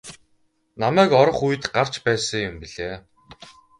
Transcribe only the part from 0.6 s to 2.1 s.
Намайг орох үед гарч